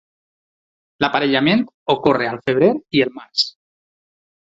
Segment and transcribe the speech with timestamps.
[1.03, 1.61] L'aparellament
[1.95, 3.45] ocorre al febrer i el març.